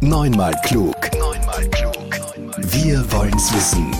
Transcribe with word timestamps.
Neunmal 0.00 0.54
klug. 0.62 0.94
Neunmal 1.18 1.68
klug. 1.70 1.96
Wir 2.56 3.04
wollen's 3.10 3.52
wissen. 3.52 3.90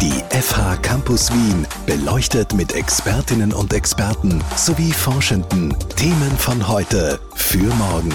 Die 0.00 0.22
FH 0.34 0.76
Campus 0.76 1.30
Wien 1.30 1.66
beleuchtet 1.84 2.54
mit 2.54 2.74
Expertinnen 2.74 3.52
und 3.52 3.74
Experten 3.74 4.42
sowie 4.56 4.92
Forschenden 4.92 5.76
Themen 5.96 6.30
von 6.38 6.66
heute 6.66 7.20
für 7.34 7.66
morgen. 7.74 8.14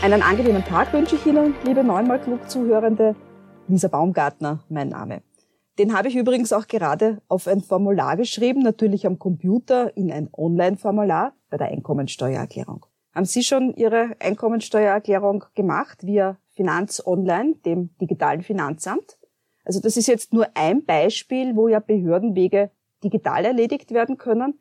Einen 0.00 0.22
angenehmen 0.22 0.64
Tag 0.64 0.90
wünsche 0.94 1.16
ich 1.16 1.26
Ihnen, 1.26 1.54
liebe 1.64 1.84
Neunmal 1.84 2.18
klug 2.18 2.48
Zuhörende. 2.48 3.14
Lisa 3.68 3.88
Baumgartner, 3.88 4.60
mein 4.70 4.88
Name. 4.88 5.20
Den 5.78 5.96
habe 5.96 6.08
ich 6.08 6.16
übrigens 6.16 6.52
auch 6.52 6.66
gerade 6.66 7.22
auf 7.28 7.48
ein 7.48 7.62
Formular 7.62 8.16
geschrieben, 8.16 8.60
natürlich 8.60 9.06
am 9.06 9.18
Computer 9.18 9.96
in 9.96 10.12
ein 10.12 10.28
Online-Formular 10.32 11.34
bei 11.48 11.56
der 11.56 11.68
Einkommensteuererklärung. 11.68 12.86
Haben 13.14 13.26
Sie 13.26 13.42
schon 13.42 13.74
Ihre 13.74 14.16
Einkommensteuererklärung 14.20 15.44
gemacht 15.54 16.04
via 16.06 16.38
Finanz 16.50 17.02
Online, 17.04 17.56
dem 17.64 17.90
digitalen 18.00 18.42
Finanzamt? 18.42 19.18
Also 19.64 19.80
das 19.80 19.96
ist 19.96 20.08
jetzt 20.08 20.32
nur 20.32 20.46
ein 20.54 20.84
Beispiel, 20.84 21.56
wo 21.56 21.68
ja 21.68 21.78
Behördenwege 21.78 22.70
digital 23.02 23.44
erledigt 23.44 23.92
werden 23.92 24.16
können. 24.16 24.58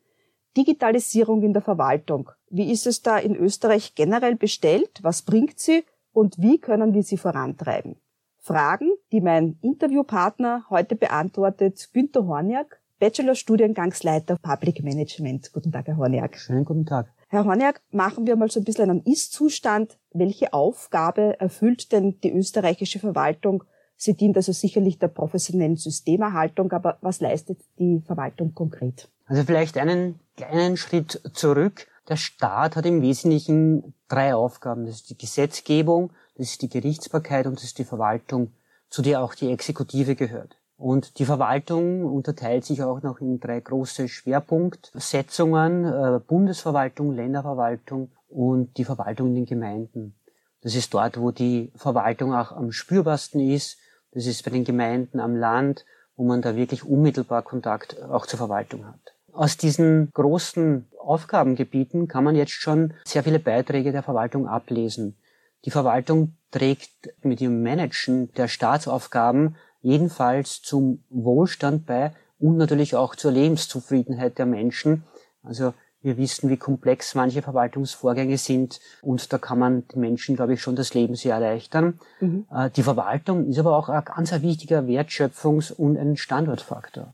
Digitalisierung 0.58 1.44
in 1.44 1.54
der 1.54 1.62
Verwaltung. 1.62 2.32
Wie 2.50 2.72
ist 2.72 2.88
es 2.88 3.02
da 3.02 3.18
in 3.18 3.36
Österreich 3.36 3.96
generell 3.96 4.36
bestellt? 4.36 5.00
Was 5.02 5.22
bringt 5.22 5.60
sie? 5.60 5.86
Und 6.12 6.38
wie 6.40 6.60
können 6.60 6.94
wir 6.94 7.04
sie 7.04 7.18
vorantreiben? 7.18 8.01
Fragen, 8.44 8.91
die 9.12 9.22
mein 9.22 9.59
Interviewpartner 9.62 10.66
heute 10.72 10.95
beantwortet, 10.95 11.90
Günter 11.94 12.26
Horniak, 12.26 12.82
Bachelor-Studiengangsleiter 12.99 14.38
Public 14.41 14.84
Management. 14.84 15.54
Guten 15.54 15.72
Tag, 15.72 15.86
Herr 15.86 15.98
Horniak. 15.98 16.38
Schönen 16.38 16.66
guten 16.66 16.88
Tag. 16.88 17.13
Herr 17.27 17.46
Horniak, 17.46 17.82
machen 17.91 18.26
wir 18.26 18.35
mal 18.35 18.49
so 18.49 18.60
ein 18.60 18.63
bisschen 18.63 18.90
einen 18.90 19.04
Ist-Zustand. 19.04 19.99
Welche 20.12 20.54
Aufgabe 20.54 21.40
erfüllt 21.40 21.91
denn 21.91 22.20
die 22.21 22.32
österreichische 22.32 22.98
Verwaltung? 22.98 23.63
Sie 23.96 24.16
dient 24.16 24.35
also 24.35 24.54
sicherlich 24.54 24.98
der 24.98 25.10
professionellen 25.10 25.76
Systemerhaltung, 25.76 26.71
aber 26.71 26.98
was 27.01 27.21
leistet 27.21 27.60
die 27.77 28.01
Verwaltung 28.07 28.55
konkret? 28.55 29.07
Also 29.27 29.44
vielleicht 29.44 29.77
einen 29.77 30.20
kleinen 30.35 30.77
Schritt 30.77 31.21
zurück. 31.34 31.85
Der 32.10 32.16
Staat 32.16 32.76
hat 32.76 32.88
im 32.88 33.04
Wesentlichen 33.04 33.94
drei 34.07 34.34
Aufgaben. 34.34 34.88
Das 34.88 34.96
ist 34.96 35.12
die 35.12 35.18
Gesetzgebung, 35.18 36.12
das 36.42 36.54
ist 36.54 36.64
die 36.64 36.70
Gerichtsbarkeit 36.70 37.46
und 37.46 37.58
das 37.58 37.66
ist 37.66 37.78
die 37.78 37.84
Verwaltung, 37.84 38.52
zu 38.90 39.04
der 39.04 39.22
auch 39.22 39.36
die 39.36 39.52
Exekutive 39.52 40.16
gehört. 40.16 40.58
Und 40.76 41.20
die 41.20 41.26
Verwaltung 41.26 42.04
unterteilt 42.04 42.66
sich 42.66 42.82
auch 42.82 43.04
noch 43.04 43.22
in 43.22 43.40
drei 43.40 43.60
große 43.60 44.08
Schwerpunktsetzungen, 44.08 45.86
äh, 45.86 46.20
Bundesverwaltung, 46.26 47.14
Länderverwaltung 47.14 48.10
und 48.28 48.76
die 48.78 48.86
Verwaltung 48.86 49.28
in 49.28 49.36
den 49.36 49.46
Gemeinden. 49.46 50.16
Das 50.64 50.74
ist 50.74 50.92
dort, 50.96 51.20
wo 51.20 51.30
die 51.30 51.72
Verwaltung 51.76 52.34
auch 52.34 52.52
am 52.52 52.72
spürbarsten 52.72 53.40
ist. 53.48 53.78
Das 54.12 54.26
ist 54.26 54.44
bei 54.44 54.50
den 54.50 54.64
Gemeinden 54.64 55.20
am 55.20 55.36
Land, 55.36 55.86
wo 56.16 56.24
man 56.24 56.42
da 56.42 56.56
wirklich 56.56 56.84
unmittelbar 56.84 57.44
Kontakt 57.44 58.02
auch 58.02 58.26
zur 58.26 58.38
Verwaltung 58.38 58.88
hat. 58.88 59.14
Aus 59.32 59.58
diesen 59.58 60.10
großen 60.14 60.88
Aufgabengebieten 60.98 62.08
kann 62.08 62.24
man 62.24 62.36
jetzt 62.36 62.54
schon 62.54 62.96
sehr 63.06 63.24
viele 63.24 63.40
Beiträge 63.40 63.92
der 63.92 64.02
Verwaltung 64.02 64.47
ablesen. 64.47 65.16
Die 65.66 65.72
Verwaltung 65.72 66.35
trägt 66.51 67.13
mit 67.23 67.41
ihrem 67.41 67.62
Managen 67.62 68.31
der 68.34 68.47
Staatsaufgaben 68.47 69.56
jedenfalls 69.81 70.62
zum 70.62 71.03
Wohlstand 71.09 71.85
bei 71.85 72.13
und 72.40 72.57
natürlich 72.57 72.95
auch 72.95 73.16
zur 73.16 73.31
Lebenszufriedenheit 73.31 74.38
der 74.38 74.45
Menschen. 74.45 75.03
Also 75.44 75.73
wir 76.01 76.17
wissen, 76.17 76.50
wie 76.50 76.57
komplex 76.57 77.13
manche 77.13 77.44
Verwaltungsvorgänge 77.44 78.38
sind 78.38 78.79
und 79.01 79.31
da 79.31 79.38
kann 79.38 79.59
man 79.59 79.88
den 79.88 80.01
Menschen, 80.01 80.35
glaube 80.35 80.56
ich, 80.56 80.62
schon 80.62 80.75
das 80.75 80.95
Leben 80.95 81.16
sehr 81.16 81.35
erleichtern. 81.35 82.00
Mhm. 82.19 82.47
Äh, 82.51 82.71
die 82.71 82.83
Verwaltung 82.83 83.47
ist 83.47 83.59
aber 83.59 83.77
auch 83.77 83.89
ein 83.89 84.03
ganz 84.03 84.31
wichtiger 84.41 84.79
Wertschöpfungs- 84.81 85.71
und 85.71 85.97
ein 85.97 86.17
Standortfaktor. 86.17 87.13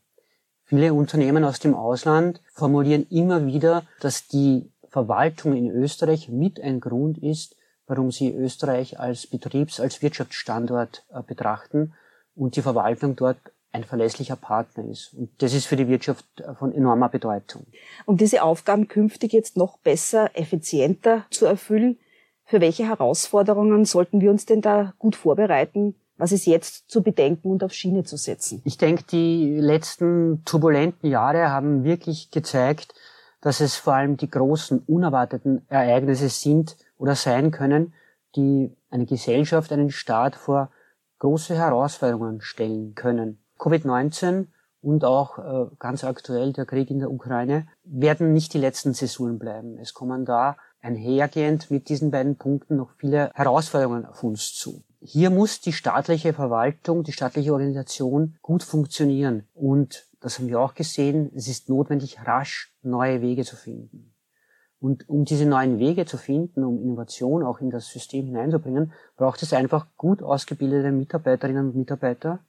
Viele 0.64 0.94
Unternehmen 0.94 1.44
aus 1.44 1.60
dem 1.60 1.76
Ausland 1.76 2.42
formulieren 2.54 3.06
immer 3.10 3.46
wieder, 3.46 3.84
dass 4.00 4.28
die 4.28 4.72
Verwaltung 4.90 5.54
in 5.54 5.70
Österreich 5.70 6.30
mit 6.30 6.62
ein 6.62 6.80
Grund 6.80 7.18
ist, 7.18 7.57
warum 7.88 8.12
sie 8.12 8.34
Österreich 8.34 9.00
als 9.00 9.28
Betriebs-, 9.28 9.80
als 9.80 10.02
Wirtschaftsstandort 10.02 11.06
äh, 11.10 11.22
betrachten 11.24 11.94
und 12.36 12.56
die 12.56 12.62
Verwaltung 12.62 13.16
dort 13.16 13.38
ein 13.72 13.84
verlässlicher 13.84 14.36
Partner 14.36 14.86
ist. 14.86 15.14
Und 15.14 15.30
das 15.42 15.54
ist 15.54 15.66
für 15.66 15.76
die 15.76 15.88
Wirtschaft 15.88 16.26
äh, 16.42 16.54
von 16.56 16.74
enormer 16.74 17.10
Bedeutung. 17.10 17.66
Um 18.06 18.18
diese 18.18 18.44
Aufgaben 18.44 18.88
künftig 18.88 19.34
jetzt 19.34 19.58
noch 19.58 19.78
besser, 19.80 20.32
effizienter 20.34 21.26
zu 21.32 21.46
erfüllen, 21.46 21.98
für 22.46 22.62
welche 22.62 22.88
Herausforderungen 22.88 23.84
sollten 23.84 24.22
wir 24.22 24.32
uns 24.32 24.46
denn 24.46 24.62
da 24.62 24.94
gut 25.00 25.18
vorbereiten? 25.18 25.96
Was 26.16 26.32
ist 26.32 26.46
jetzt 26.46 26.90
zu 26.90 27.04
bedenken 27.04 27.52
und 27.52 27.64
auf 27.64 27.74
Schiene 27.74 28.06
zu 28.06 28.18
setzen? 28.18 28.62
Ich 28.64 28.78
denke, 28.78 29.04
die 29.04 29.60
letzten 29.60 30.44
turbulenten 30.46 31.10
Jahre 31.10 31.50
haben 31.50 31.84
wirklich 31.84 32.32
gezeigt, 32.32 32.96
dass 33.42 33.60
es 33.60 33.76
vor 33.76 33.94
allem 33.94 34.18
die 34.18 34.30
großen 34.30 34.80
unerwarteten 34.88 35.66
Ereignisse 35.70 36.30
sind, 36.30 36.78
oder 36.98 37.16
sein 37.16 37.52
können, 37.52 37.94
die 38.36 38.76
eine 38.90 39.06
Gesellschaft, 39.06 39.72
einen 39.72 39.92
Staat 39.92 40.36
vor 40.36 40.72
große 41.20 41.56
Herausforderungen 41.56 42.42
stellen 42.42 42.96
können. 42.96 43.40
Covid-19 43.58 44.48
und 44.82 45.04
auch 45.04 45.40
äh, 45.40 45.76
ganz 45.80 46.04
aktuell 46.04 46.54
der 46.54 46.66
Krieg 46.66 46.90
in 46.92 47.00
der 47.00 47.12
Ukraine 47.12 47.68
werden 47.84 48.34
nicht 48.34 48.54
die 48.54 48.60
letzten 48.60 48.94
Zäsuren 48.94 49.40
bleiben. 49.40 49.78
Es 49.80 49.94
kommen 49.94 50.26
da 50.26 50.58
einhergehend 50.82 51.72
mit 51.72 51.90
diesen 51.90 52.12
beiden 52.12 52.38
Punkten 52.38 52.78
noch 52.78 52.92
viele 52.98 53.32
Herausforderungen 53.34 54.06
auf 54.06 54.24
uns 54.24 54.54
zu. 54.54 54.84
Hier 55.02 55.30
muss 55.30 55.62
die 55.62 55.74
staatliche 55.74 56.34
Verwaltung, 56.34 57.04
die 57.04 57.12
staatliche 57.12 57.54
Organisation 57.54 58.38
gut 58.42 58.64
funktionieren. 58.64 59.48
Und 59.54 60.06
das 60.20 60.40
haben 60.40 60.48
wir 60.48 60.60
auch 60.60 60.74
gesehen, 60.74 61.32
es 61.36 61.48
ist 61.48 61.70
notwendig, 61.70 62.26
rasch 62.26 62.74
neue 62.82 63.22
Wege 63.22 63.44
zu 63.44 63.56
finden. 63.56 64.14
Und 64.80 65.10
um 65.10 65.26
diese 65.26 65.46
neuen 65.46 65.80
Wege 65.80 66.06
zu 66.06 66.18
finden, 66.18 66.64
um 66.64 66.82
Innovation 66.82 67.44
auch 67.44 67.60
in 67.60 67.72
das 67.72 67.88
System 67.88 68.26
hineinzubringen, 68.26 68.94
braucht 69.16 69.42
es 69.42 69.54
einfach 69.54 69.88
gut 69.98 70.22
ausgebildete 70.22 70.92
Mitarbeiterinnen 70.92 71.70
und 71.70 71.76
Mitarbeiter, 71.76 72.40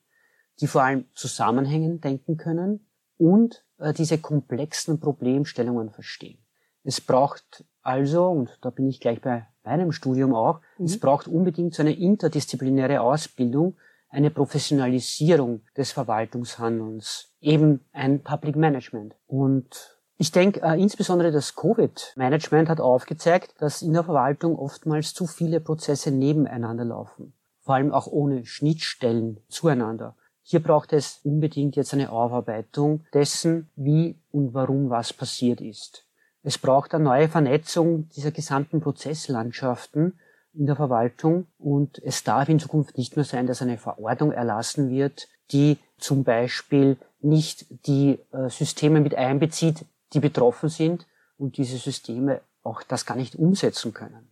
die 0.61 0.67
vor 0.67 0.83
allem 0.83 1.07
zusammenhängend 1.15 2.05
denken 2.05 2.37
können 2.37 2.87
und 3.17 3.65
äh, 3.79 3.93
diese 3.93 4.19
komplexen 4.19 5.01
Problemstellungen 5.01 5.91
verstehen. 5.91 6.39
Es 6.85 7.01
braucht 7.01 7.65
also, 7.83 8.29
und 8.29 8.59
da 8.61 8.71
bin 8.71 8.87
ich 8.89 9.01
gleich 9.01 9.21
bei 9.21 9.47
meinem 9.65 9.93
Studium 9.93 10.35
auch, 10.35 10.61
mhm. 10.79 10.87
es 10.87 11.01
braucht 11.01 11.27
unbedingt 11.27 11.75
so 11.75 11.83
eine 11.83 11.99
interdisziplinäre 11.99 13.01
Ausbildung, 13.01 13.77
eine 14.11 14.31
Professionalisierung 14.31 15.63
des 15.77 15.93
Verwaltungshandelns, 15.93 17.35
eben 17.41 17.85
ein 17.93 18.23
Public 18.23 18.57
Management. 18.57 19.15
Und 19.27 19.98
ich 20.21 20.33
denke, 20.33 20.61
äh, 20.63 20.81
insbesondere 20.81 21.31
das 21.31 21.55
Covid-Management 21.55 22.69
hat 22.69 22.81
aufgezeigt, 22.81 23.55
dass 23.59 23.83
in 23.83 23.93
der 23.93 24.03
Verwaltung 24.03 24.59
oftmals 24.59 25.15
zu 25.15 25.29
viele 25.29 25.61
Prozesse 25.61 26.11
nebeneinander 26.11 26.85
laufen, 26.85 27.35
vor 27.61 27.77
allem 27.77 27.93
auch 27.93 28.09
ohne 28.09 28.45
Schnittstellen 28.45 29.39
zueinander. 29.49 30.17
Hier 30.43 30.61
braucht 30.61 30.93
es 30.93 31.21
unbedingt 31.23 31.77
jetzt 31.77 31.95
eine 31.95 32.11
Aufarbeitung 32.11 33.05
dessen, 33.15 33.71
wie 33.77 34.19
und 34.33 34.55
warum 34.55 34.91
was 34.91 35.13
passiert 35.13 35.61
ist. 35.61 36.05
Es 36.43 36.59
braucht 36.59 36.95
eine 36.95 37.05
neue 37.05 37.29
Vernetzung 37.29 38.09
dieser 38.09 38.33
gesamten 38.33 38.81
Prozesslandschaften 38.81 40.19
in 40.53 40.67
der 40.67 40.75
Verwaltung 40.75 41.47
und 41.59 42.03
es 42.03 42.25
darf 42.25 42.49
in 42.49 42.59
Zukunft 42.59 42.99
nicht 42.99 43.15
mehr 43.15 43.25
sein, 43.25 43.47
dass 43.47 43.63
eine 43.63 43.79
Verordnung 43.79 44.33
erlassen 44.33 44.91
wird, 44.91 45.29
die 45.53 45.79
zum 45.99 46.25
Beispiel 46.25 46.97
nicht 47.21 47.67
die 47.87 48.19
äh, 48.33 48.49
Systeme 48.49 49.01
mit 49.01 49.15
einbezieht, 49.15 49.85
die 50.13 50.21
betroffen 50.21 50.69
sind 50.69 51.07
und 51.37 51.57
diese 51.57 51.77
Systeme 51.77 52.41
auch 52.63 52.83
das 52.83 53.07
gar 53.07 53.17
nicht 53.17 53.37
umsetzen 53.37 53.95
können. 53.95 54.31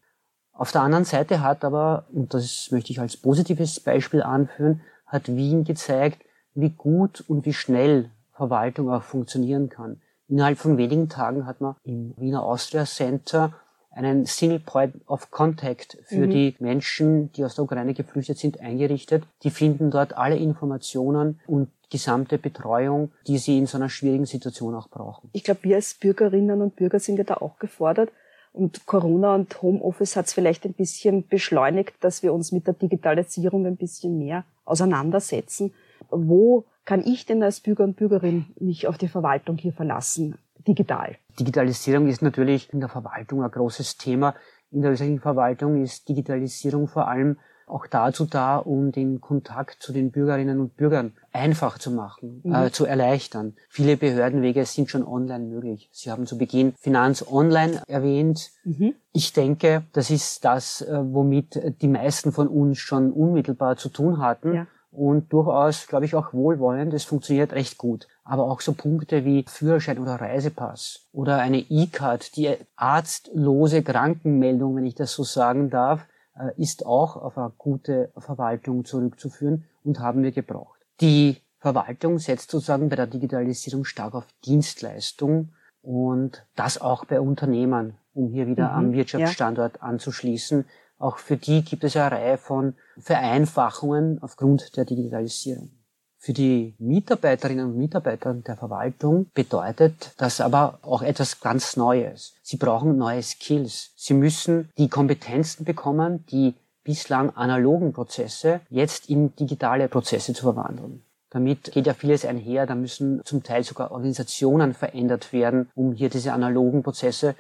Auf 0.53 0.73
der 0.73 0.83
anderen 0.83 1.05
Seite 1.05 1.43
hat 1.43 1.65
aber, 1.65 2.07
und 2.13 2.33
das 2.33 2.71
möchte 2.71 2.91
ich 2.91 3.01
als 3.01 3.17
positives 3.17 3.79
Beispiel 3.81 4.23
anführen, 4.23 4.81
hat 5.07 5.29
Wien 5.29 5.65
gezeigt, 5.65 6.25
wie 6.55 6.71
gut 6.71 7.23
und 7.29 7.45
wie 7.45 7.53
schnell 7.53 8.11
Verwaltung 8.33 8.91
auch 8.91 9.03
funktionieren 9.03 9.69
kann. 9.69 10.01
Innerhalb 10.29 10.59
von 10.59 10.77
wenigen 10.79 11.09
Tagen 11.09 11.47
hat 11.47 11.61
man 11.61 11.77
im 11.85 12.15
Wiener 12.17 12.43
Austria 12.43 12.85
Center 12.85 13.53
einen 13.97 14.27
Single 14.27 14.61
Point 14.61 14.95
of 15.07 15.31
Contact 15.31 15.99
für 16.05 16.27
mhm. 16.27 16.31
die 16.31 16.55
Menschen, 16.59 17.33
die 17.33 17.45
aus 17.45 17.55
der 17.55 17.65
Ukraine 17.65 17.95
geflüchtet 17.95 18.39
sind, 18.39 18.61
eingerichtet. 18.61 19.25
Die 19.43 19.51
finden 19.51 19.91
dort 19.91 20.17
alle 20.17 20.37
Informationen 20.37 21.41
und 21.47 21.69
gesamte 21.91 22.39
Betreuung, 22.39 23.13
die 23.27 23.39
sie 23.39 23.59
in 23.59 23.67
so 23.67 23.79
einer 23.79 23.89
schwierigen 23.89 24.27
Situation 24.27 24.75
auch 24.75 24.89
brauchen. 24.89 25.31
Ich 25.33 25.45
glaube, 25.45 25.61
wir 25.63 25.77
als 25.77 25.95
Bürgerinnen 25.95 26.61
und 26.61 26.77
Bürger 26.77 27.01
sind 27.01 27.17
ja 27.17 27.25
da 27.25 27.35
auch 27.35 27.59
gefordert. 27.59 28.11
Und 28.53 28.87
Corona 28.87 29.35
und 29.35 29.61
Homeoffice 29.61 30.17
hat 30.17 30.27
es 30.27 30.33
vielleicht 30.33 30.65
ein 30.65 30.73
bisschen 30.73 31.27
beschleunigt, 31.27 31.95
dass 32.01 32.23
wir 32.23 32.33
uns 32.33 32.53
mit 32.53 32.67
der 32.67 32.75
Digitalisierung 32.75 33.67
ein 33.67 33.77
bisschen 33.77 34.19
mehr 34.19 34.45
auseinandersetzen. 34.65 35.75
Wo 36.11 36.65
kann 36.85 37.07
ich 37.07 37.27
denn 37.27 37.43
als 37.43 37.61
Bürger 37.61 37.85
und 37.85 37.97
Bürgerin 37.97 38.47
mich 38.59 38.87
auf 38.89 38.97
die 38.97 39.09
Verwaltung 39.09 39.59
hier 39.59 39.73
verlassen? 39.73 40.39
Digital? 40.67 41.17
Digitalisierung 41.39 42.09
ist 42.09 42.23
natürlich 42.23 42.73
in 42.73 42.81
der 42.81 42.89
Verwaltung 42.89 43.43
ein 43.43 43.51
großes 43.51 43.97
Thema. 43.97 44.35
In 44.71 44.83
der 44.83 44.93
österreichischen 44.93 45.21
Verwaltung 45.21 45.83
ist 45.83 46.09
Digitalisierung 46.09 46.89
vor 46.89 47.09
allem 47.09 47.39
auch 47.67 47.87
dazu 47.89 48.27
da, 48.27 48.59
um 48.59 48.93
den 48.93 49.21
Kontakt 49.21 49.83
zu 49.83 49.93
den 49.93 50.13
Bürgerinnen 50.13 50.61
und 50.61 50.77
Bürgern 50.77 51.15
einfach 51.33 51.79
zu 51.79 51.91
machen, 51.91 52.41
mhm. 52.45 52.55
äh, 52.55 52.71
zu 52.71 52.87
erleichtern. 52.87 53.57
Viele 53.69 53.97
Behördenwege 53.97 54.65
sind 54.65 54.89
schon 54.89 55.05
online 55.05 55.47
möglich. 55.47 55.89
Sie 55.93 56.11
haben 56.11 56.27
zu 56.27 56.39
Beginn 56.39 56.75
Finanz 56.79 57.25
Online 57.29 57.83
erwähnt. 57.89 58.53
Mhm. 58.65 58.95
Ich 59.13 59.33
denke, 59.33 59.83
das 59.93 60.11
ist 60.11 60.45
das, 60.45 60.83
äh, 60.83 60.97
womit 61.03 61.81
die 61.83 61.89
meisten 61.89 62.31
von 62.31 62.47
uns 62.47 62.79
schon 62.79 63.13
unmittelbar 63.13 63.77
zu 63.77 63.89
tun 63.89 64.21
hatten. 64.21 64.55
Ja. 64.55 64.67
Und 64.97 65.31
durchaus, 65.31 65.89
glaube 65.89 66.07
ich, 66.07 66.15
auch 66.15 66.33
wohlwollend. 66.33 66.95
Es 66.95 67.05
funktioniert 67.05 67.53
recht 67.53 67.77
gut. 67.77 68.09
Aber 68.25 68.45
auch 68.45 68.63
so 68.63 68.73
Punkte 68.73 69.27
wie 69.27 69.45
Führerschein 69.47 69.99
oder 69.99 70.15
Reisepass 70.15 71.07
oder 71.13 71.37
eine 71.37 71.59
E-Card, 71.59 72.35
die 72.35 72.57
arztlose 72.77 73.83
Krankenmeldung, 73.83 74.75
wenn 74.75 74.87
ich 74.87 74.95
das 74.95 75.13
so 75.13 75.23
sagen 75.23 75.69
darf, 75.69 76.07
äh, 76.35 76.51
ist 76.57 76.87
auch 76.87 77.17
auf 77.17 77.37
eine 77.37 77.53
gute 77.59 78.11
Verwaltung 78.17 78.87
zurückzuführen 78.87 79.65
und 79.85 80.01
haben 80.01 80.23
wir 80.23 80.33
gebraucht. 80.33 80.81
Die 81.03 81.43
Verwaltung 81.59 82.19
setzt 82.19 82.51
sozusagen 82.51 82.89
bei 82.89 82.97
der 82.97 83.07
Digitalisierung 83.07 83.85
stark 83.85 84.15
auf 84.15 84.27
Dienstleistung 84.47 85.51
und 85.83 86.47
das 86.55 86.81
auch 86.81 87.05
bei 87.05 87.21
Unternehmern, 87.21 87.99
um 88.15 88.31
hier 88.31 88.47
wieder 88.47 88.71
mhm, 88.71 88.77
am 88.77 88.93
Wirtschaftsstandort 88.95 89.77
ja. 89.77 89.83
anzuschließen. 89.83 90.65
Auch 90.99 91.19
für 91.19 91.37
die 91.37 91.63
gibt 91.63 91.85
es 91.85 91.97
eine 91.97 92.11
Reihe 92.11 92.39
von 92.39 92.75
Vereinfachungen 92.99 94.23
aufgrund 94.23 94.77
der 94.77 94.85
Digitalisierung. 94.85 95.71
Für 96.19 96.33
die 96.33 96.75
Mitarbeiterinnen 96.79 97.67
und 97.67 97.77
Mitarbeiter 97.77 98.35
der 98.35 98.57
Verwaltung 98.57 99.27
bedeutet 99.35 100.13
das 100.17 100.41
aber 100.41 100.79
auch 100.83 101.03
etwas 101.03 101.41
ganz 101.41 101.77
Neues. 101.77 102.35
Sie 102.43 102.57
brauchen 102.57 102.97
neue 102.97 103.23
Skills. 103.23 103.93
Sie 103.97 104.15
müssen 104.15 104.71
die 104.79 104.89
Kompetenzen 104.89 105.65
bekommen, 105.65 106.25
die 106.31 106.55
bislang 106.83 107.31
analogen 107.37 107.93
Prozesse 107.93 108.61
jetzt 108.71 109.11
in 109.11 109.37
digitale 109.37 109.89
Prozesse 109.89 110.33
zu 110.33 110.43
verwandeln. 110.43 111.03
Damit 111.31 111.73
geht 111.73 111.87
ja 111.87 111.95
vieles 111.95 112.25
einher, 112.25 112.67
da 112.67 112.75
müssen 112.75 113.21
zum 113.25 113.43
Teil 113.43 113.63
sogar 113.63 113.91
Organisationen 113.91 114.73
verändert 114.73 115.33
werden, 115.33 115.69
um 115.75 115.93
hier 115.93 116.09
diese 116.09 116.33
analogen 116.33 116.83
Prozesse, 116.83 117.35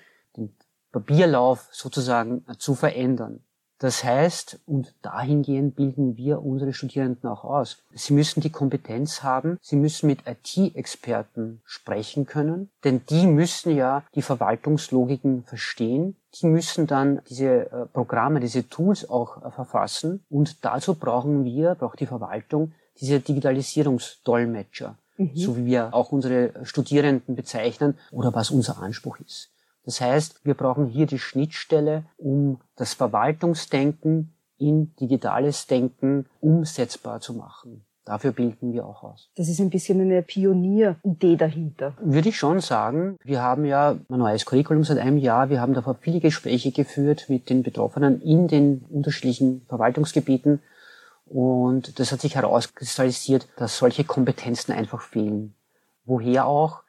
Papierlauf 0.96 1.68
sozusagen 1.72 2.46
zu 2.58 2.74
verändern. 2.74 3.40
Das 3.78 4.02
heißt, 4.02 4.60
und 4.64 4.94
dahingehend 5.02 5.76
bilden 5.76 6.16
wir 6.16 6.42
unsere 6.42 6.72
Studierenden 6.72 7.28
auch 7.28 7.44
aus. 7.44 7.82
Sie 7.92 8.14
müssen 8.14 8.40
die 8.40 8.48
Kompetenz 8.48 9.22
haben, 9.22 9.58
sie 9.60 9.76
müssen 9.76 10.06
mit 10.06 10.20
IT-Experten 10.26 11.60
sprechen 11.66 12.24
können, 12.24 12.70
denn 12.84 13.02
die 13.10 13.26
müssen 13.26 13.76
ja 13.76 14.04
die 14.14 14.22
Verwaltungslogiken 14.22 15.44
verstehen. 15.44 16.16
Die 16.40 16.46
müssen 16.46 16.86
dann 16.86 17.20
diese 17.28 17.70
äh, 17.70 17.86
Programme, 17.92 18.40
diese 18.40 18.66
Tools 18.66 19.10
auch 19.10 19.44
äh, 19.44 19.50
verfassen. 19.50 20.24
Und 20.30 20.64
dazu 20.64 20.94
brauchen 20.94 21.44
wir, 21.44 21.74
braucht 21.74 22.00
die 22.00 22.06
Verwaltung 22.06 22.72
diese 22.98 23.20
Digitalisierungsdolmetscher, 23.20 24.96
mhm. 25.18 25.32
so 25.34 25.58
wie 25.58 25.66
wir 25.66 25.92
auch 25.92 26.12
unsere 26.12 26.64
Studierenden 26.64 27.36
bezeichnen 27.36 27.98
oder 28.10 28.34
was 28.34 28.50
unser 28.50 28.80
Anspruch 28.80 29.18
ist. 29.20 29.50
Das 29.86 30.00
heißt, 30.00 30.44
wir 30.44 30.54
brauchen 30.54 30.86
hier 30.86 31.06
die 31.06 31.20
Schnittstelle, 31.20 32.04
um 32.18 32.60
das 32.74 32.92
Verwaltungsdenken 32.92 34.34
in 34.58 34.94
digitales 34.96 35.66
Denken 35.68 36.26
umsetzbar 36.40 37.20
zu 37.20 37.34
machen. 37.34 37.86
Dafür 38.04 38.32
bilden 38.32 38.72
wir 38.72 38.86
auch 38.86 39.02
aus. 39.02 39.30
Das 39.36 39.48
ist 39.48 39.60
ein 39.60 39.70
bisschen 39.70 40.00
eine 40.00 40.22
Pionieridee 40.22 41.36
dahinter. 41.36 41.94
Würde 42.00 42.28
ich 42.28 42.36
schon 42.36 42.60
sagen. 42.60 43.16
Wir 43.24 43.42
haben 43.42 43.64
ja 43.64 43.96
ein 44.08 44.18
neues 44.18 44.44
Curriculum 44.44 44.84
seit 44.84 44.98
einem 44.98 45.18
Jahr. 45.18 45.50
Wir 45.50 45.60
haben 45.60 45.74
davor 45.74 45.96
viele 46.00 46.20
Gespräche 46.20 46.70
geführt 46.70 47.26
mit 47.28 47.50
den 47.50 47.64
Betroffenen 47.64 48.20
in 48.22 48.46
den 48.46 48.84
unterschiedlichen 48.90 49.62
Verwaltungsgebieten. 49.68 50.62
Und 51.26 51.98
das 51.98 52.12
hat 52.12 52.20
sich 52.20 52.36
herauskristallisiert, 52.36 53.48
dass 53.56 53.78
solche 53.78 54.04
Kompetenzen 54.04 54.72
einfach 54.72 55.00
fehlen. 55.00 55.54
Woher 56.04 56.46
auch? 56.46 56.82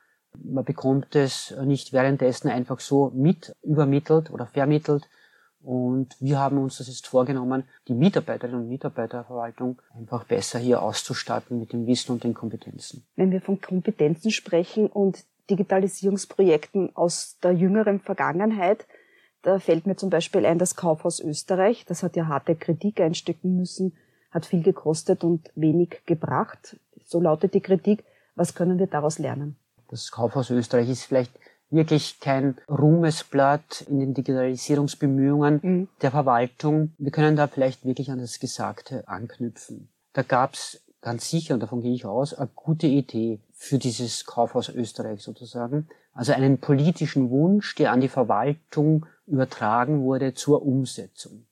Man 0.44 0.64
bekommt 0.64 1.16
es 1.16 1.56
nicht 1.64 1.94
währenddessen 1.94 2.50
einfach 2.50 2.80
so 2.80 3.12
mit 3.14 3.56
übermittelt 3.64 4.32
oder 4.32 4.48
vermittelt. 4.48 5.10
Und 5.62 6.16
wir 6.20 6.40
haben 6.40 6.60
uns 6.60 6.78
das 6.78 6.88
jetzt 6.88 7.08
vorgenommen, 7.08 7.64
die 7.88 7.94
Mitarbeiterinnen 7.94 8.62
und 8.62 8.70
Mitarbeiter 8.70 9.18
der 9.18 9.24
Verwaltung 9.26 9.82
einfach 9.94 10.24
besser 10.24 10.60
hier 10.60 10.82
auszustatten 10.82 11.60
mit 11.60 11.74
dem 11.74 11.88
Wissen 11.88 12.14
und 12.14 12.24
den 12.24 12.34
Kompetenzen. 12.34 13.04
Wenn 13.16 13.32
wir 13.32 13.42
von 13.42 13.60
Kompetenzen 13.60 14.32
sprechen 14.32 14.88
und 14.88 15.26
Digitalisierungsprojekten 15.50 16.96
aus 16.96 17.38
der 17.44 17.52
jüngeren 17.52 18.00
Vergangenheit, 18.00 18.86
da 19.42 19.60
fällt 19.60 19.88
mir 19.88 19.96
zum 19.96 20.10
Beispiel 20.10 20.46
ein 20.46 20.60
das 20.60 20.76
Kaufhaus 20.76 21.20
Österreich. 21.20 21.86
Das 21.86 22.04
hat 22.04 22.16
ja 22.16 22.28
harte 22.28 22.56
Kritik 22.56 23.00
einstecken 23.00 23.56
müssen, 23.56 23.94
hat 24.32 24.46
viel 24.46 24.64
gekostet 24.64 25.24
und 25.24 25.52
wenig 25.56 26.02
gebracht. 26.06 26.78
So 27.04 27.20
lautet 27.20 27.54
die 27.54 27.62
Kritik. 27.62 28.04
Was 28.36 28.56
können 28.56 28.78
wir 28.78 28.88
daraus 28.88 29.20
lernen? 29.20 29.58
Das 29.90 30.12
Kaufhaus 30.12 30.50
Österreich 30.50 30.90
ist 30.90 31.04
vielleicht 31.04 31.32
wirklich 31.70 32.20
kein 32.20 32.58
Ruhmesblatt 32.70 33.82
in 33.90 34.00
den 34.00 34.14
Digitalisierungsbemühungen 34.14 35.60
mhm. 35.62 35.88
der 36.02 36.12
Verwaltung. 36.12 36.94
Wir 36.98 37.12
können 37.12 37.36
da 37.36 37.48
vielleicht 37.48 37.86
wirklich 37.86 38.12
an 38.12 38.20
das 38.20 38.40
Gesagte 38.40 39.08
anknüpfen. 39.08 39.90
Da 40.14 40.24
gab 40.24 40.54
es 40.54 40.82
ganz 41.02 41.30
sicher, 41.30 41.54
und 41.54 41.62
davon 41.62 41.82
gehe 41.82 41.94
ich 41.94 42.06
aus, 42.06 42.34
eine 42.34 42.50
gute 42.56 42.88
Idee 42.88 43.40
für 43.54 43.78
dieses 43.78 44.26
Kaufhaus 44.26 44.70
Österreich 44.70 45.22
sozusagen. 45.22 45.88
Also 46.14 46.34
einen 46.34 46.60
politischen 46.60 47.30
Wunsch, 47.30 47.76
der 47.76 47.92
an 47.92 48.02
die 48.02 48.08
Verwaltung 48.08 49.06
übertragen 49.26 50.02
wurde 50.02 50.34
zur 50.34 50.66
Umsetzung. 50.66 51.46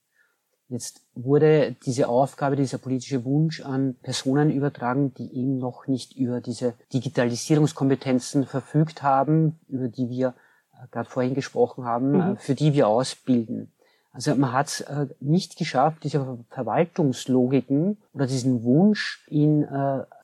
Jetzt 0.68 1.02
wurde 1.14 1.76
diese 1.86 2.08
Aufgabe, 2.08 2.56
dieser 2.56 2.80
politische 2.80 3.24
Wunsch 3.24 3.62
an 3.62 3.96
Personen 4.02 4.52
übertragen, 4.52 5.14
die 5.14 5.32
eben 5.36 5.60
noch 5.60 5.88
nicht 5.88 6.18
über 6.18 6.42
diese 6.42 6.74
Digitalisierungskompetenzen 6.92 8.46
verfügt 8.48 9.04
haben, 9.04 9.60
über 9.68 9.90
die 9.90 10.10
wir 10.10 10.34
äh, 10.74 10.88
gerade 10.92 11.08
vorhin 11.08 11.36
gesprochen 11.36 11.86
haben, 11.86 12.14
äh, 12.16 12.18
mhm. 12.30 12.38
für 12.38 12.56
die 12.56 12.74
wir 12.74 12.88
ausbilden. 12.88 13.72
Also 14.12 14.34
man 14.34 14.54
hat 14.54 14.68
es 14.68 14.82
äh, 14.82 15.08
nicht 15.20 15.56
geschafft, 15.58 16.04
diese 16.04 16.40
Verwaltungslogiken 16.50 17.98
oder 18.14 18.26
diesen 18.26 18.64
Wunsch 18.64 19.24
in 19.30 19.68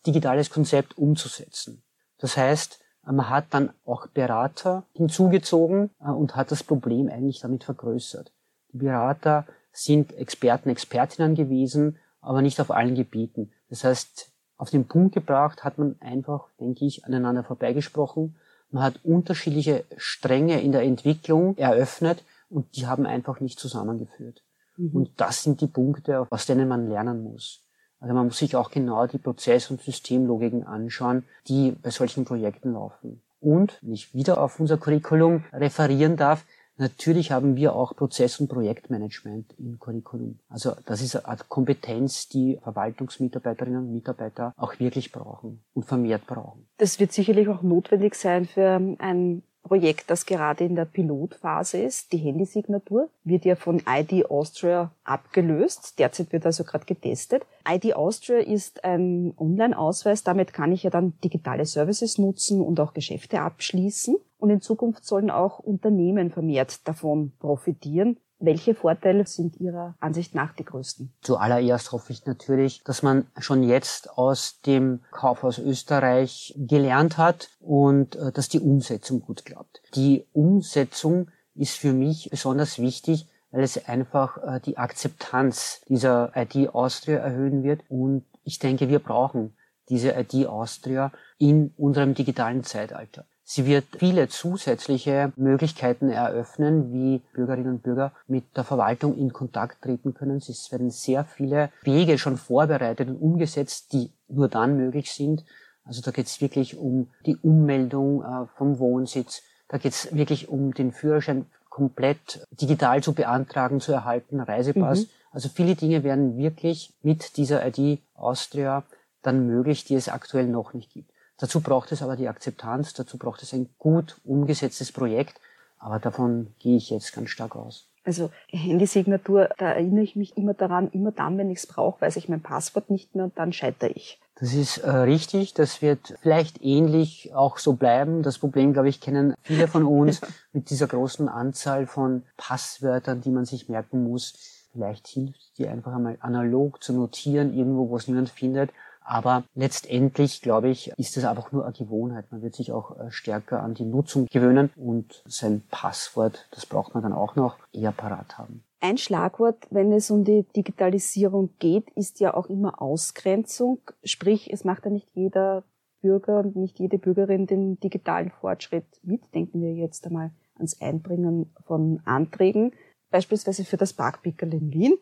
digitales 0.07 0.49
Konzept 0.49 0.97
umzusetzen. 0.97 1.83
Das 2.17 2.37
heißt, 2.37 2.79
man 3.03 3.29
hat 3.29 3.45
dann 3.51 3.73
auch 3.85 4.07
Berater 4.07 4.83
hinzugezogen 4.93 5.89
und 5.99 6.35
hat 6.35 6.51
das 6.51 6.63
Problem 6.63 7.09
eigentlich 7.09 7.41
damit 7.41 7.63
vergrößert. 7.63 8.31
Die 8.71 8.77
Berater 8.77 9.45
sind 9.71 10.13
Experten, 10.13 10.69
Expertinnen 10.69 11.35
gewesen, 11.35 11.97
aber 12.21 12.41
nicht 12.41 12.59
auf 12.59 12.71
allen 12.71 12.95
Gebieten. 12.95 13.51
Das 13.69 13.83
heißt, 13.83 14.31
auf 14.57 14.69
den 14.69 14.87
Punkt 14.87 15.15
gebracht 15.15 15.63
hat 15.63 15.77
man 15.77 15.95
einfach, 15.99 16.49
denke 16.59 16.85
ich, 16.85 17.05
aneinander 17.05 17.43
vorbeigesprochen. 17.43 18.35
Man 18.69 18.83
hat 18.83 18.99
unterschiedliche 19.03 19.85
Stränge 19.97 20.61
in 20.61 20.71
der 20.71 20.83
Entwicklung 20.83 21.57
eröffnet 21.57 22.23
und 22.49 22.75
die 22.75 22.85
haben 22.85 23.05
einfach 23.05 23.39
nicht 23.39 23.59
zusammengeführt. 23.59 24.43
Mhm. 24.77 24.91
Und 24.93 25.09
das 25.17 25.43
sind 25.43 25.61
die 25.61 25.67
Punkte, 25.67 26.27
aus 26.29 26.45
denen 26.45 26.67
man 26.67 26.89
lernen 26.89 27.23
muss. 27.23 27.61
Also 27.99 28.13
man 28.13 28.25
muss 28.25 28.37
sich 28.37 28.55
auch 28.55 28.71
genau 28.71 29.05
die 29.07 29.19
Prozess- 29.19 29.69
und 29.69 29.81
Systemlogiken 29.81 30.65
anschauen, 30.65 31.23
die 31.47 31.71
bei 31.71 31.91
solchen 31.91 32.25
Projekten 32.25 32.73
laufen. 32.73 33.21
Und, 33.39 33.79
wenn 33.81 33.93
ich 33.93 34.13
wieder 34.13 34.39
auf 34.39 34.59
unser 34.59 34.77
Curriculum 34.77 35.43
referieren 35.53 36.17
darf, 36.17 36.45
Natürlich 36.81 37.31
haben 37.31 37.55
wir 37.55 37.75
auch 37.75 37.95
Prozess- 37.95 38.39
und 38.39 38.47
Projektmanagement 38.47 39.53
im 39.59 39.79
Curriculum. 39.79 40.39
Also 40.49 40.71
das 40.87 41.03
ist 41.03 41.15
eine 41.15 41.37
Kompetenz, 41.47 42.27
die 42.27 42.57
Verwaltungsmitarbeiterinnen 42.63 43.83
und 43.83 43.93
Mitarbeiter 43.93 44.55
auch 44.57 44.79
wirklich 44.79 45.11
brauchen 45.11 45.63
und 45.75 45.85
vermehrt 45.85 46.25
brauchen. 46.25 46.65
Das 46.79 46.99
wird 46.99 47.11
sicherlich 47.11 47.47
auch 47.49 47.61
notwendig 47.61 48.15
sein 48.15 48.45
für 48.45 48.81
ein 48.97 49.43
Projekt, 49.61 50.09
das 50.09 50.25
gerade 50.25 50.63
in 50.63 50.75
der 50.75 50.85
Pilotphase 50.85 51.77
ist. 51.77 52.13
Die 52.13 52.17
Handysignatur 52.17 53.09
wird 53.23 53.45
ja 53.45 53.55
von 53.55 53.83
ID 53.87 54.25
Austria 54.31 54.91
abgelöst. 55.03 55.99
Derzeit 55.99 56.33
wird 56.33 56.47
also 56.47 56.63
gerade 56.63 56.85
getestet. 56.85 57.45
ID 57.69 57.95
Austria 57.95 58.39
ist 58.39 58.83
ein 58.83 59.35
Online-Ausweis. 59.37 60.23
Damit 60.23 60.51
kann 60.51 60.71
ich 60.71 60.81
ja 60.81 60.89
dann 60.89 61.13
digitale 61.23 61.67
Services 61.67 62.17
nutzen 62.17 62.59
und 62.59 62.79
auch 62.79 62.93
Geschäfte 62.93 63.41
abschließen. 63.41 64.17
Und 64.41 64.49
in 64.49 64.59
Zukunft 64.59 65.05
sollen 65.05 65.29
auch 65.29 65.59
Unternehmen 65.59 66.31
vermehrt 66.31 66.87
davon 66.87 67.31
profitieren. 67.37 68.17
Welche 68.39 68.73
Vorteile 68.73 69.27
sind 69.27 69.61
Ihrer 69.61 69.93
Ansicht 69.99 70.33
nach 70.33 70.55
die 70.55 70.65
größten? 70.65 71.13
Zuallererst 71.21 71.91
hoffe 71.91 72.11
ich 72.11 72.25
natürlich, 72.25 72.83
dass 72.83 73.03
man 73.03 73.27
schon 73.37 73.61
jetzt 73.61 74.17
aus 74.17 74.59
dem 74.65 75.01
Kaufhaus 75.11 75.59
Österreich 75.59 76.55
gelernt 76.57 77.19
hat 77.19 77.49
und 77.59 78.15
äh, 78.15 78.31
dass 78.31 78.49
die 78.49 78.59
Umsetzung 78.59 79.21
gut 79.21 79.45
klappt. 79.45 79.83
Die 79.93 80.25
Umsetzung 80.33 81.29
ist 81.53 81.77
für 81.77 81.93
mich 81.93 82.31
besonders 82.31 82.79
wichtig, 82.79 83.27
weil 83.51 83.61
es 83.61 83.87
einfach 83.87 84.37
äh, 84.37 84.59
die 84.59 84.79
Akzeptanz 84.79 85.81
dieser 85.87 86.31
ID 86.35 86.73
Austria 86.73 87.19
erhöhen 87.19 87.61
wird 87.61 87.81
und 87.89 88.25
ich 88.43 88.57
denke, 88.57 88.89
wir 88.89 88.97
brauchen 88.97 89.55
diese 89.89 90.13
ID 90.19 90.47
Austria 90.47 91.11
in 91.37 91.75
unserem 91.77 92.15
digitalen 92.15 92.63
Zeitalter. 92.63 93.25
Sie 93.53 93.65
wird 93.65 93.83
viele 93.99 94.29
zusätzliche 94.29 95.33
Möglichkeiten 95.35 96.09
eröffnen, 96.09 96.93
wie 96.93 97.21
Bürgerinnen 97.33 97.73
und 97.73 97.83
Bürger 97.83 98.13
mit 98.25 98.45
der 98.55 98.63
Verwaltung 98.63 99.17
in 99.17 99.33
Kontakt 99.33 99.81
treten 99.81 100.13
können. 100.13 100.37
Es 100.37 100.71
werden 100.71 100.89
sehr 100.89 101.25
viele 101.25 101.69
Wege 101.81 102.17
schon 102.17 102.37
vorbereitet 102.37 103.09
und 103.09 103.17
umgesetzt, 103.17 103.91
die 103.91 104.09
nur 104.29 104.47
dann 104.47 104.77
möglich 104.77 105.11
sind. 105.11 105.43
Also 105.83 106.01
da 106.01 106.11
geht 106.11 106.27
es 106.27 106.39
wirklich 106.39 106.77
um 106.77 107.09
die 107.25 107.35
Ummeldung 107.35 108.23
äh, 108.23 108.47
vom 108.55 108.79
Wohnsitz. 108.79 109.41
Da 109.67 109.79
geht 109.79 109.91
es 109.91 110.15
wirklich 110.15 110.47
um 110.47 110.73
den 110.73 110.93
Führerschein 110.93 111.45
komplett 111.67 112.47
digital 112.51 113.03
zu 113.03 113.11
beantragen, 113.11 113.81
zu 113.81 113.91
erhalten, 113.91 114.39
Reisepass. 114.39 115.01
Mhm. 115.01 115.09
Also 115.33 115.49
viele 115.49 115.75
Dinge 115.75 116.05
werden 116.05 116.37
wirklich 116.37 116.93
mit 117.03 117.35
dieser 117.35 117.67
ID 117.67 117.99
Austria 118.15 118.83
dann 119.23 119.45
möglich, 119.45 119.83
die 119.83 119.95
es 119.95 120.07
aktuell 120.07 120.47
noch 120.47 120.73
nicht 120.73 120.93
gibt. 120.93 121.10
Dazu 121.41 121.59
braucht 121.59 121.91
es 121.91 122.03
aber 122.03 122.15
die 122.15 122.27
Akzeptanz, 122.27 122.93
dazu 122.93 123.17
braucht 123.17 123.41
es 123.41 123.51
ein 123.51 123.67
gut 123.79 124.21
umgesetztes 124.23 124.91
Projekt, 124.91 125.41
aber 125.79 125.97
davon 125.97 126.53
gehe 126.59 126.77
ich 126.77 126.91
jetzt 126.91 127.13
ganz 127.13 127.31
stark 127.31 127.55
aus. 127.55 127.87
Also 128.03 128.29
Handysignatur, 128.49 129.49
da 129.57 129.71
erinnere 129.71 130.03
ich 130.03 130.15
mich 130.15 130.37
immer 130.37 130.53
daran, 130.53 130.89
immer 130.91 131.11
dann, 131.11 131.39
wenn 131.39 131.49
ich 131.49 131.57
es 131.57 131.67
brauche, 131.67 131.99
weiß 132.01 132.17
ich 132.17 132.29
mein 132.29 132.41
Passwort 132.43 132.91
nicht 132.91 133.15
mehr 133.15 133.25
und 133.25 133.39
dann 133.39 133.53
scheitere 133.53 133.89
ich. 133.89 134.19
Das 134.39 134.53
ist 134.53 134.77
äh, 134.79 134.89
richtig, 134.89 135.55
das 135.55 135.81
wird 135.81 136.13
vielleicht 136.21 136.61
ähnlich 136.61 137.33
auch 137.33 137.57
so 137.57 137.73
bleiben. 137.73 138.21
Das 138.21 138.37
Problem, 138.37 138.73
glaube 138.73 138.89
ich, 138.89 139.01
kennen 139.01 139.33
viele 139.41 139.67
von 139.67 139.85
uns 139.85 140.21
mit 140.53 140.69
dieser 140.69 140.87
großen 140.87 141.27
Anzahl 141.27 141.87
von 141.87 142.21
Passwörtern, 142.37 143.21
die 143.21 143.31
man 143.31 143.45
sich 143.45 143.67
merken 143.67 144.03
muss. 144.03 144.67
Vielleicht 144.73 145.07
hilft 145.07 145.57
die 145.57 145.67
einfach 145.67 145.93
einmal 145.93 146.17
analog 146.21 146.83
zu 146.83 146.93
notieren, 146.93 147.53
irgendwo, 147.55 147.89
wo 147.89 147.97
es 147.97 148.07
niemand 148.07 148.29
findet 148.29 148.69
aber 149.01 149.43
letztendlich, 149.55 150.41
glaube 150.41 150.69
ich, 150.69 150.91
ist 150.97 151.17
es 151.17 151.25
einfach 151.25 151.51
nur 151.51 151.65
eine 151.65 151.73
Gewohnheit. 151.73 152.31
Man 152.31 152.41
wird 152.41 152.55
sich 152.55 152.71
auch 152.71 152.97
äh, 152.97 153.11
stärker 153.11 153.61
an 153.61 153.73
die 153.73 153.85
Nutzung 153.85 154.27
gewöhnen 154.27 154.69
und 154.75 155.23
sein 155.25 155.63
Passwort, 155.69 156.47
das 156.51 156.65
braucht 156.65 156.93
man 156.93 157.03
dann 157.03 157.13
auch 157.13 157.35
noch, 157.35 157.57
eher 157.73 157.91
parat 157.91 158.37
haben. 158.37 158.63
Ein 158.79 158.97
Schlagwort, 158.97 159.67
wenn 159.69 159.91
es 159.91 160.09
um 160.09 160.23
die 160.23 160.43
Digitalisierung 160.55 161.51
geht, 161.59 161.89
ist 161.91 162.19
ja 162.19 162.33
auch 162.33 162.47
immer 162.47 162.81
Ausgrenzung. 162.81 163.79
Sprich, 164.03 164.51
es 164.51 164.63
macht 164.63 164.85
ja 164.85 164.91
nicht 164.91 165.07
jeder 165.13 165.63
Bürger 166.01 166.39
und 166.39 166.55
nicht 166.55 166.79
jede 166.79 166.97
Bürgerin 166.97 167.45
den 167.45 167.79
digitalen 167.79 168.31
Fortschritt 168.31 168.87
mit. 169.03 169.21
Denken 169.35 169.61
wir 169.61 169.73
jetzt 169.73 170.07
einmal 170.07 170.31
ans 170.55 170.81
Einbringen 170.81 171.53
von 171.65 172.01
Anträgen, 172.05 172.73
beispielsweise 173.11 173.65
für 173.65 173.77
das 173.77 173.93
Parkpickerl 173.93 174.53
in 174.53 174.73
Wien. 174.73 174.97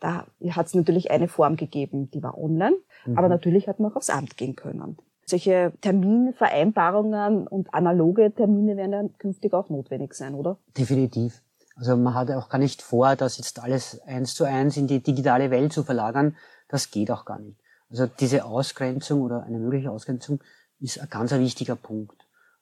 Da 0.00 0.26
hat 0.50 0.66
es 0.66 0.74
natürlich 0.74 1.10
eine 1.10 1.28
Form 1.28 1.56
gegeben, 1.56 2.10
die 2.10 2.22
war 2.22 2.38
online, 2.38 2.76
mhm. 3.04 3.18
aber 3.18 3.28
natürlich 3.28 3.68
hat 3.68 3.80
man 3.80 3.90
auch 3.90 3.96
aufs 3.96 4.10
Amt 4.10 4.36
gehen 4.36 4.54
können. 4.54 4.96
Solche 5.26 5.72
Terminvereinbarungen 5.80 7.46
und 7.46 7.74
analoge 7.74 8.32
Termine 8.34 8.76
werden 8.76 8.92
dann 8.92 9.18
künftig 9.18 9.52
auch 9.52 9.68
notwendig 9.68 10.14
sein, 10.14 10.34
oder? 10.34 10.56
Definitiv. 10.76 11.42
Also 11.76 11.96
man 11.96 12.14
hat 12.14 12.30
auch 12.30 12.48
gar 12.48 12.58
nicht 12.58 12.80
vor, 12.80 13.14
das 13.14 13.38
jetzt 13.38 13.60
alles 13.62 14.00
eins 14.02 14.34
zu 14.34 14.44
eins 14.44 14.76
in 14.76 14.86
die 14.86 15.02
digitale 15.02 15.50
Welt 15.50 15.72
zu 15.72 15.82
verlagern. 15.82 16.36
Das 16.68 16.90
geht 16.90 17.10
auch 17.10 17.24
gar 17.24 17.38
nicht. 17.38 17.58
Also 17.90 18.06
diese 18.06 18.44
Ausgrenzung 18.44 19.20
oder 19.22 19.42
eine 19.44 19.58
mögliche 19.58 19.90
Ausgrenzung 19.90 20.40
ist 20.80 21.00
ein 21.00 21.08
ganz 21.10 21.32
wichtiger 21.32 21.76
Punkt. 21.76 22.16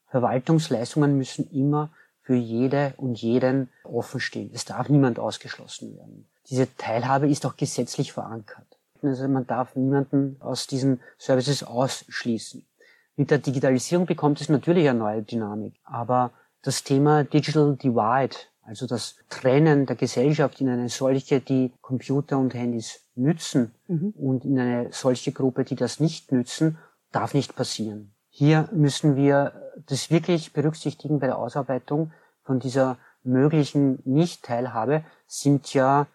Verwaltungsleistungen 0.08 1.16
müssen 1.16 1.48
immer 1.50 1.90
für 2.22 2.34
jede 2.34 2.94
und 2.96 3.20
jeden 3.20 3.70
offen 3.84 4.20
stehen. 4.20 4.50
Es 4.52 4.64
darf 4.64 4.88
niemand 4.88 5.18
ausgeschlossen 5.18 5.96
werden 5.96 6.26
diese 6.48 6.74
Teilhabe 6.76 7.28
ist 7.28 7.44
auch 7.46 7.56
gesetzlich 7.56 8.12
verankert. 8.12 8.66
Also 9.02 9.28
man 9.28 9.46
darf 9.46 9.76
niemanden 9.76 10.36
aus 10.40 10.66
diesen 10.66 11.00
Services 11.18 11.62
ausschließen. 11.62 12.64
Mit 13.16 13.30
der 13.30 13.38
Digitalisierung 13.38 14.06
bekommt 14.06 14.40
es 14.40 14.48
natürlich 14.48 14.88
eine 14.88 14.98
neue 14.98 15.22
Dynamik. 15.22 15.74
Aber 15.84 16.32
das 16.62 16.84
Thema 16.84 17.24
Digital 17.24 17.76
Divide, 17.76 18.36
also 18.62 18.86
das 18.86 19.16
Trennen 19.28 19.86
der 19.86 19.96
Gesellschaft 19.96 20.60
in 20.60 20.68
eine 20.68 20.88
solche, 20.88 21.40
die 21.40 21.72
Computer 21.80 22.38
und 22.38 22.54
Handys 22.54 23.00
nützen 23.14 23.72
mhm. 23.86 24.12
und 24.16 24.44
in 24.44 24.58
eine 24.58 24.88
solche 24.92 25.32
Gruppe, 25.32 25.64
die 25.64 25.76
das 25.76 26.00
nicht 26.00 26.32
nützen, 26.32 26.78
darf 27.12 27.32
nicht 27.32 27.54
passieren. 27.54 28.12
Hier 28.28 28.68
müssen 28.72 29.16
wir 29.16 29.52
das 29.86 30.10
wirklich 30.10 30.52
berücksichtigen 30.52 31.20
bei 31.20 31.26
der 31.26 31.38
Ausarbeitung 31.38 32.12
von 32.42 32.58
dieser 32.60 32.98
möglichen 33.22 34.00
Nicht-Teilhabe 34.04 35.04
sind 35.26 35.72
ja 35.72 36.06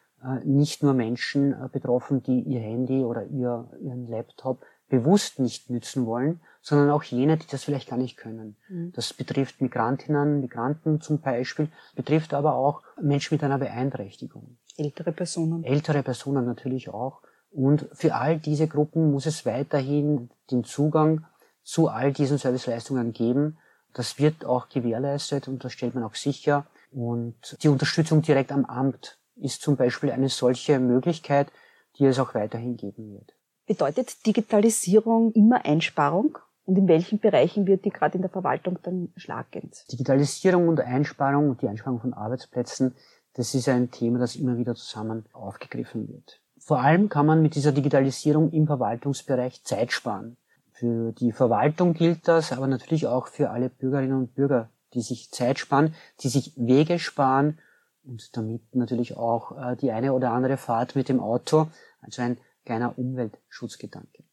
nicht 0.44 0.84
nur 0.84 0.94
Menschen 0.94 1.54
äh, 1.54 1.68
betroffen, 1.72 2.22
die 2.24 2.42
ihr 2.42 2.60
Handy 2.60 3.04
oder 3.04 3.25
ihr, 3.25 3.70
ihren 3.82 4.08
Laptop 4.08 4.62
bewusst 4.90 5.40
nicht 5.40 5.70
nützen 5.70 6.06
wollen, 6.06 6.42
sondern 6.62 6.92
auch 6.92 7.04
jene, 7.04 7.38
die 7.38 7.48
das 7.50 7.63
vielleicht 7.63 7.90
gar 7.90 7.98
nicht 7.98 8.18
können. 8.18 8.58
Mhm. 8.70 8.92
Das 8.94 9.13
betrifft 9.13 9.62
Migrantinnen, 9.62 10.42
Migranten 10.42 11.01
zum 11.01 11.22
Beispiel, 11.22 11.70
betrifft 11.96 12.34
aber 12.34 12.56
auch 12.56 12.84
Menschen 13.01 13.36
mit 13.36 13.44
einer 13.44 13.58
Beeinträchtigung. 13.58 14.58
Ältere 14.78 15.12
Personen. 15.12 15.63
Ältere 15.63 16.04
Personen 16.04 16.46
natürlich 16.46 16.90
auch. 16.90 17.22
Und 17.50 17.88
für 17.94 18.16
all 18.16 18.38
diese 18.38 18.68
Gruppen 18.68 19.12
muss 19.12 19.25
es 19.25 19.46
weiterhin 19.46 20.30
den 20.51 20.63
Zugang 20.63 21.25
zu 21.63 21.88
all 21.88 22.12
diesen 22.12 22.38
Serviceleistungen 22.38 23.13
geben. 23.13 23.58
Das 23.94 24.20
wird 24.20 24.46
auch 24.46 24.70
gewährleistet 24.70 25.48
und 25.48 25.63
das 25.63 25.74
stellt 25.74 25.96
man 25.96 26.04
auch 26.04 26.16
sicher. 26.16 26.66
Und 26.92 27.58
die 27.63 27.70
Unterstützung 27.70 28.22
direkt 28.22 28.51
am 28.51 28.66
Amt 28.66 29.21
ist 29.42 29.62
zum 29.62 29.76
Beispiel 29.76 30.12
eine 30.12 30.30
solche 30.30 30.80
Möglichkeit, 30.80 31.52
die 31.98 32.06
es 32.06 32.20
auch 32.20 32.34
weiterhin 32.34 32.78
geben 32.78 33.14
wird. 33.14 33.34
Bedeutet 33.66 34.26
Digitalisierung 34.26 35.32
immer 35.34 35.66
Einsparung? 35.66 36.38
Und 36.66 36.78
in 36.78 36.88
welchen 36.88 37.20
Bereichen 37.20 37.66
wird 37.66 37.86
die 37.86 37.90
gerade 37.90 38.16
in 38.16 38.22
der 38.22 38.30
Verwaltung 38.30 38.78
dann 38.84 39.12
schlagend? 39.16 39.84
Digitalisierung 39.92 40.68
und 40.68 40.80
Einsparung 40.80 41.50
und 41.50 41.62
die 41.62 41.68
Einsparung 41.68 42.00
von 42.00 42.14
Arbeitsplätzen, 42.14 42.96
das 43.34 43.56
ist 43.56 43.68
ein 43.68 43.92
Thema, 43.92 44.20
das 44.20 44.36
immer 44.36 44.58
wieder 44.58 44.76
zusammen 44.76 45.26
aufgegriffen 45.34 46.08
wird. 46.08 46.40
Vor 46.60 46.80
allem 46.80 47.10
kann 47.10 47.26
man 47.26 47.42
mit 47.42 47.56
dieser 47.56 47.72
Digitalisierung 47.72 48.52
im 48.52 48.68
Verwaltungsbereich 48.68 49.64
Zeit 49.64 49.92
sparen. 49.92 50.38
Für 50.72 51.12
die 51.14 51.32
Verwaltung 51.32 51.94
gilt 51.94 52.28
das, 52.28 52.52
aber 52.52 52.68
natürlich 52.68 53.08
auch 53.08 53.28
für 53.28 53.50
alle 53.50 53.70
Bürgerinnen 53.70 54.18
und 54.18 54.36
Bürger, 54.36 54.70
die 54.94 55.02
sich 55.02 55.32
Zeit 55.32 55.58
sparen, 55.58 55.96
die 56.22 56.30
sich 56.30 56.54
Wege 56.58 57.00
sparen 57.00 57.58
und 58.03 58.36
damit 58.36 58.75
natürlich 58.75 59.17
auch 59.17 59.58
äh, 59.58 59.75
die 59.75 59.91
eine 59.91 60.13
oder 60.13 60.31
andere 60.31 60.58
Fahrt 60.58 60.96
mit 60.96 61.10
dem 61.10 61.20
Auto, 61.20 61.67
also 62.01 62.22
ein 62.22 62.38
kleiner 62.65 62.98
Umweltschutzgedanke. 62.98 64.24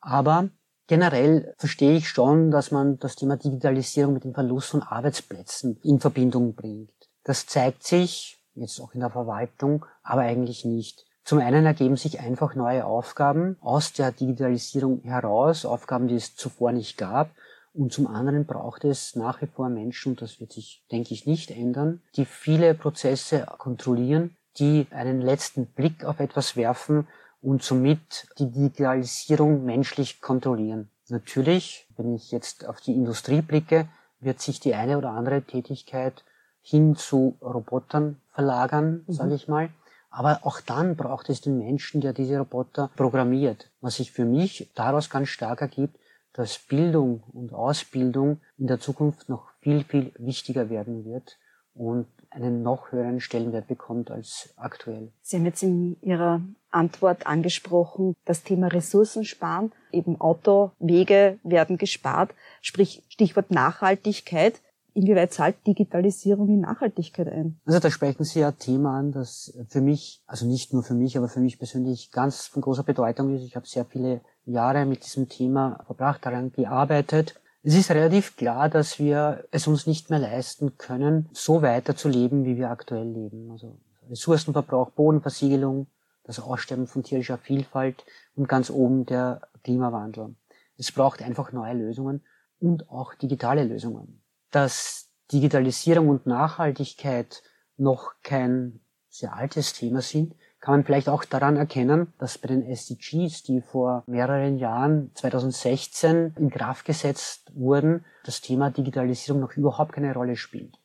Aber 0.00 0.48
generell 0.86 1.54
verstehe 1.58 1.96
ich 1.96 2.08
schon, 2.08 2.50
dass 2.50 2.70
man 2.70 2.98
das 2.98 3.16
Thema 3.16 3.36
Digitalisierung 3.36 4.14
mit 4.14 4.24
dem 4.24 4.34
Verlust 4.34 4.70
von 4.70 4.82
Arbeitsplätzen 4.82 5.78
in 5.82 6.00
Verbindung 6.00 6.54
bringt. 6.54 6.90
Das 7.24 7.46
zeigt 7.46 7.84
sich 7.84 8.42
jetzt 8.54 8.80
auch 8.80 8.92
in 8.94 9.00
der 9.00 9.10
Verwaltung, 9.10 9.86
aber 10.02 10.22
eigentlich 10.22 10.64
nicht. 10.64 11.06
Zum 11.24 11.38
einen 11.38 11.64
ergeben 11.66 11.96
sich 11.96 12.18
einfach 12.18 12.56
neue 12.56 12.84
Aufgaben 12.84 13.56
aus 13.60 13.92
der 13.92 14.10
Digitalisierung 14.10 15.02
heraus, 15.02 15.64
Aufgaben, 15.64 16.08
die 16.08 16.16
es 16.16 16.34
zuvor 16.34 16.72
nicht 16.72 16.98
gab. 16.98 17.30
Und 17.74 17.92
zum 17.92 18.06
anderen 18.06 18.44
braucht 18.44 18.84
es 18.84 19.16
nach 19.16 19.40
wie 19.40 19.46
vor 19.46 19.68
Menschen, 19.68 20.12
und 20.12 20.22
das 20.22 20.40
wird 20.40 20.52
sich, 20.52 20.84
denke 20.90 21.14
ich, 21.14 21.26
nicht 21.26 21.50
ändern, 21.50 22.02
die 22.16 22.26
viele 22.26 22.74
Prozesse 22.74 23.46
kontrollieren, 23.58 24.36
die 24.58 24.86
einen 24.90 25.22
letzten 25.22 25.66
Blick 25.66 26.04
auf 26.04 26.20
etwas 26.20 26.56
werfen 26.56 27.08
und 27.40 27.62
somit 27.62 28.28
die 28.38 28.50
Digitalisierung 28.50 29.64
menschlich 29.64 30.20
kontrollieren. 30.20 30.90
Natürlich, 31.08 31.88
wenn 31.96 32.14
ich 32.14 32.30
jetzt 32.30 32.66
auf 32.66 32.80
die 32.80 32.94
Industrie 32.94 33.42
blicke, 33.42 33.88
wird 34.20 34.40
sich 34.40 34.60
die 34.60 34.74
eine 34.74 34.98
oder 34.98 35.10
andere 35.10 35.42
Tätigkeit 35.42 36.24
hin 36.60 36.94
zu 36.94 37.36
Robotern 37.42 38.20
verlagern, 38.32 39.04
mhm. 39.06 39.12
sage 39.12 39.34
ich 39.34 39.48
mal. 39.48 39.70
Aber 40.10 40.40
auch 40.42 40.60
dann 40.60 40.94
braucht 40.94 41.30
es 41.30 41.40
den 41.40 41.58
Menschen, 41.58 42.00
der 42.00 42.12
diese 42.12 42.38
Roboter 42.38 42.90
programmiert. 42.96 43.70
Was 43.80 43.96
sich 43.96 44.12
für 44.12 44.26
mich 44.26 44.70
daraus 44.74 45.10
ganz 45.10 45.28
stark 45.28 45.62
ergibt, 45.62 45.96
dass 46.32 46.58
Bildung 46.58 47.22
und 47.32 47.52
Ausbildung 47.52 48.40
in 48.58 48.66
der 48.66 48.80
Zukunft 48.80 49.28
noch 49.28 49.50
viel, 49.60 49.84
viel 49.84 50.12
wichtiger 50.18 50.70
werden 50.70 51.04
wird 51.04 51.38
und 51.74 52.06
einen 52.30 52.62
noch 52.62 52.92
höheren 52.92 53.20
Stellenwert 53.20 53.66
bekommt 53.66 54.10
als 54.10 54.52
aktuell. 54.56 55.12
Sie 55.22 55.36
haben 55.36 55.44
jetzt 55.44 55.62
in 55.62 55.96
Ihrer 56.00 56.40
Antwort 56.70 57.26
angesprochen, 57.26 58.14
das 58.24 58.42
Thema 58.42 58.68
Ressourcen 58.68 59.24
sparen, 59.24 59.72
eben 59.90 60.20
Autowege 60.20 61.38
werden 61.42 61.76
gespart, 61.76 62.34
sprich 62.60 63.02
Stichwort 63.08 63.50
Nachhaltigkeit. 63.50 64.60
Inwieweit 64.94 65.32
zahlt 65.32 65.66
Digitalisierung 65.66 66.48
in 66.48 66.60
Nachhaltigkeit 66.60 67.28
ein? 67.28 67.58
Also 67.64 67.78
da 67.78 67.90
sprechen 67.90 68.24
Sie 68.24 68.40
ja 68.40 68.48
ein 68.48 68.58
Thema 68.58 68.98
an, 68.98 69.12
das 69.12 69.58
für 69.68 69.80
mich, 69.80 70.22
also 70.26 70.46
nicht 70.46 70.74
nur 70.74 70.82
für 70.82 70.92
mich, 70.92 71.16
aber 71.16 71.28
für 71.28 71.40
mich 71.40 71.58
persönlich 71.58 72.10
ganz 72.10 72.46
von 72.46 72.60
großer 72.60 72.82
Bedeutung 72.82 73.34
ist. 73.34 73.42
Ich 73.42 73.56
habe 73.56 73.66
sehr 73.66 73.86
viele 73.86 74.20
Jahre 74.44 74.86
mit 74.86 75.04
diesem 75.04 75.28
Thema 75.28 75.82
verbracht, 75.86 76.24
daran 76.24 76.52
gearbeitet. 76.52 77.40
Es 77.62 77.74
ist 77.74 77.90
relativ 77.90 78.36
klar, 78.36 78.68
dass 78.68 78.98
wir 78.98 79.44
es 79.50 79.66
uns 79.66 79.86
nicht 79.86 80.10
mehr 80.10 80.18
leisten 80.18 80.78
können, 80.78 81.28
so 81.32 81.62
weiter 81.62 81.94
zu 81.96 82.08
leben, 82.08 82.44
wie 82.44 82.56
wir 82.56 82.70
aktuell 82.70 83.08
leben. 83.08 83.50
Also 83.50 83.78
Ressourcenverbrauch, 84.10 84.90
Bodenversiegelung, 84.90 85.86
das 86.24 86.40
Aussterben 86.40 86.86
von 86.86 87.02
tierischer 87.02 87.38
Vielfalt 87.38 88.04
und 88.34 88.48
ganz 88.48 88.70
oben 88.70 89.06
der 89.06 89.42
Klimawandel. 89.62 90.34
Es 90.76 90.90
braucht 90.90 91.22
einfach 91.22 91.52
neue 91.52 91.74
Lösungen 91.74 92.22
und 92.58 92.88
auch 92.90 93.14
digitale 93.14 93.64
Lösungen. 93.64 94.22
dass 94.52 95.08
Digitalisierung 95.32 96.08
und 96.08 96.26
Nachhaltigkeit 96.26 97.42
noch 97.76 98.12
kein 98.22 98.80
sehr 99.08 99.34
altes 99.34 99.72
Thema 99.72 100.02
sind, 100.02 100.34
kann 100.62 100.74
man 100.74 100.84
vielleicht 100.84 101.08
auch 101.08 101.24
daran 101.24 101.56
erkennen, 101.56 102.12
dass 102.18 102.38
bei 102.38 102.46
den 102.46 102.64
SDGs, 102.64 103.42
die 103.42 103.60
vor 103.60 104.04
mehreren 104.06 104.58
Jahren, 104.58 105.10
2016, 105.14 106.34
in 106.38 106.50
Kraft 106.50 106.84
gesetzt 106.84 107.50
wurden, 107.54 108.04
das 108.24 108.40
Thema 108.40 108.70
Digitalisierung 108.70 109.40
noch 109.40 109.54
überhaupt 109.54 109.92
keine 109.92 110.14
Rolle 110.14 110.36
spielt. 110.36 110.78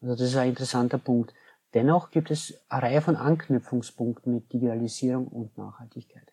Also 0.00 0.14
das 0.14 0.28
ist 0.28 0.36
ein 0.36 0.50
interessanter 0.50 0.98
Punkt. 0.98 1.34
Dennoch 1.74 2.12
gibt 2.12 2.30
es 2.30 2.54
eine 2.68 2.82
Reihe 2.82 3.02
von 3.02 3.16
Anknüpfungspunkten 3.16 4.32
mit 4.32 4.52
Digitalisierung 4.52 5.26
und 5.26 5.58
Nachhaltigkeit. 5.58 6.32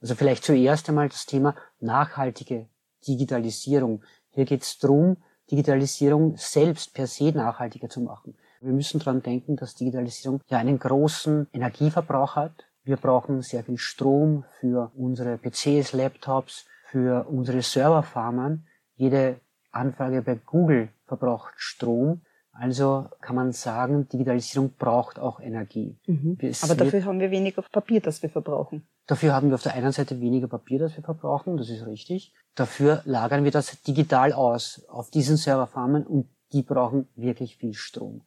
Also 0.00 0.14
vielleicht 0.14 0.44
zuerst 0.44 0.88
einmal 0.88 1.08
das 1.08 1.26
Thema 1.26 1.56
nachhaltige 1.80 2.68
Digitalisierung. 3.04 4.04
Hier 4.30 4.44
geht 4.44 4.62
es 4.62 4.78
darum, 4.78 5.16
Digitalisierung 5.50 6.36
selbst 6.36 6.94
per 6.94 7.08
se 7.08 7.32
nachhaltiger 7.32 7.88
zu 7.88 8.00
machen. 8.00 8.36
Wir 8.60 8.72
müssen 8.72 8.98
daran 8.98 9.22
denken, 9.22 9.56
dass 9.56 9.74
Digitalisierung 9.74 10.40
ja 10.48 10.58
einen 10.58 10.78
großen 10.78 11.48
Energieverbrauch 11.52 12.36
hat. 12.36 12.66
Wir 12.84 12.96
brauchen 12.96 13.42
sehr 13.42 13.64
viel 13.64 13.78
Strom 13.78 14.44
für 14.60 14.90
unsere 14.96 15.38
PCs, 15.38 15.92
Laptops, 15.92 16.66
für 16.86 17.26
unsere 17.28 17.62
Serverfarmen. 17.62 18.66
Jede 18.96 19.40
Anfrage 19.70 20.22
bei 20.22 20.34
Google 20.34 20.88
verbraucht 21.06 21.54
Strom. 21.56 22.22
Also 22.52 23.06
kann 23.20 23.36
man 23.36 23.52
sagen, 23.52 24.08
Digitalisierung 24.08 24.72
braucht 24.76 25.20
auch 25.20 25.38
Energie. 25.38 25.96
Mhm. 26.06 26.38
Aber 26.62 26.74
dafür 26.74 27.04
haben 27.04 27.20
wir 27.20 27.30
weniger 27.30 27.62
Papier, 27.62 28.00
das 28.00 28.20
wir 28.22 28.30
verbrauchen. 28.30 28.88
Dafür 29.06 29.32
haben 29.32 29.48
wir 29.48 29.54
auf 29.54 29.62
der 29.62 29.74
einen 29.74 29.92
Seite 29.92 30.20
weniger 30.20 30.48
Papier, 30.48 30.80
das 30.80 30.96
wir 30.96 31.04
verbrauchen, 31.04 31.56
das 31.56 31.70
ist 31.70 31.86
richtig. 31.86 32.34
Dafür 32.56 33.02
lagern 33.04 33.44
wir 33.44 33.52
das 33.52 33.80
digital 33.82 34.32
aus 34.32 34.84
auf 34.88 35.10
diesen 35.10 35.36
Serverfarmen 35.36 36.04
und 36.04 36.28
die 36.52 36.62
brauchen 36.62 37.08
wirklich 37.14 37.56
viel 37.56 37.74
Strom. 37.74 38.22